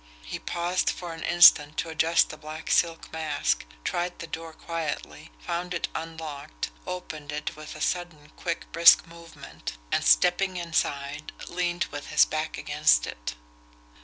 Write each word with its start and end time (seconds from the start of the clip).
He 0.23 0.39
paused 0.39 0.89
for 0.89 1.13
an 1.13 1.21
instant 1.21 1.77
to 1.77 1.89
adjust 1.89 2.29
the 2.31 2.35
black 2.37 2.71
silk 2.71 3.13
mask, 3.13 3.67
tried 3.83 4.17
the 4.17 4.25
door 4.25 4.51
quietly, 4.51 5.29
found 5.39 5.75
it 5.75 5.89
unlocked, 5.93 6.71
opened 6.87 7.31
it 7.31 7.55
with 7.55 7.75
a 7.75 7.81
sudden, 7.81 8.31
quick, 8.35 8.65
brisk 8.71 9.05
movement 9.05 9.73
and, 9.91 10.03
stepping 10.03 10.57
in 10.57 10.73
side, 10.73 11.31
leaned 11.47 11.85
with 11.91 12.07
his 12.07 12.25
back 12.25 12.57
against 12.57 13.05
it. 13.05 13.35